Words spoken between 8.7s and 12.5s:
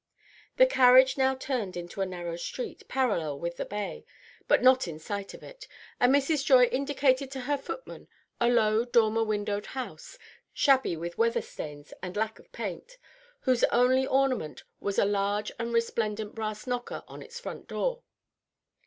dormer windowed house, shabby with weather stains and lack